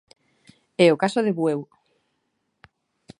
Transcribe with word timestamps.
É 0.85 0.87
o 0.91 0.99
caso 1.03 1.19
de 1.25 1.35
Bueu. 1.39 1.59